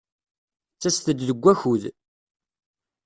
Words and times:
Ttaset-d 0.73 1.19
deg 1.27 1.37
wakud. 1.41 1.83